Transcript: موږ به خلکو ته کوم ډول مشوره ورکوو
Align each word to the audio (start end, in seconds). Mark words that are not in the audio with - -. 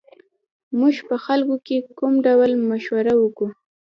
موږ 0.79 0.95
به 1.07 1.15
خلکو 1.25 1.55
ته 1.65 1.75
کوم 1.97 2.13
ډول 2.25 2.51
مشوره 2.69 3.13
ورکوو 3.17 3.49